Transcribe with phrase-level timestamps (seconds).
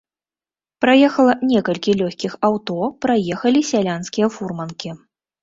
[0.85, 4.89] Праехала некалькі лёгкіх аўто, праехалі сялянскія фурманкі.